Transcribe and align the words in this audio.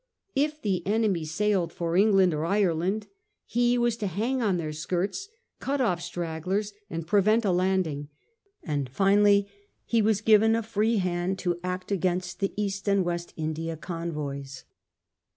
If 0.33 0.59
the 0.59 0.81
enemy 0.87 1.25
sailed 1.25 1.71
for 1.71 1.95
England 1.95 2.33
or 2.33 2.43
Ireland, 2.43 3.05
he 3.45 3.77
was 3.77 3.95
to 3.97 4.07
hang 4.07 4.41
on 4.41 4.57
their 4.57 4.71
skirts, 4.73 5.29
cut 5.59 5.79
off 5.79 6.01
stragglers, 6.01 6.73
and 6.89 7.05
prevent 7.05 7.45
a 7.45 7.51
landing; 7.51 8.09
and, 8.63 8.89
finally, 8.89 9.47
he 9.85 10.01
was 10.01 10.21
given 10.21 10.55
a 10.55 10.63
free 10.63 10.97
hand 10.97 11.37
to 11.45 11.59
act 11.63 11.91
against 11.91 12.39
the 12.39 12.51
East 12.57 12.87
and 12.89 13.05
West 13.05 13.35
India 13.37 13.77
convoys. 13.77 14.63